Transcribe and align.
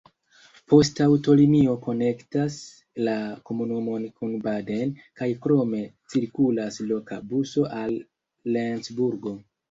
Poŝtaŭtolinio 0.71 1.73
konektas 1.87 2.55
la 3.07 3.13
komunumon 3.49 4.07
kun 4.21 4.33
Baden, 4.47 4.93
kaj 5.21 5.27
krome 5.43 5.81
cirkulas 6.13 6.79
loka 6.93 7.19
buso 7.35 7.67
al 7.81 7.93
Lencburgo. 8.57 9.35